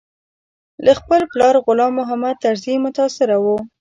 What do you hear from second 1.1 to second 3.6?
پلار غلام محمد طرزي متاثره و.